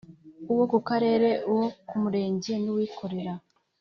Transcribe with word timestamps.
uwo 0.51 0.63
ku 0.71 0.77
Karere 0.89 1.29
uwo 1.51 1.65
ku 1.87 1.95
Murenge 2.01 2.53
n 2.63 2.65
uwikorera 2.73 3.33